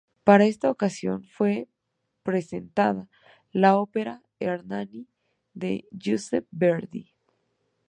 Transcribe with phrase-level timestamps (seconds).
[0.23, 1.67] Para esta ocasión fue
[2.23, 3.07] presentada
[3.51, 5.07] la ópera "Ernani",
[5.53, 7.11] de Giuseppe Verdi.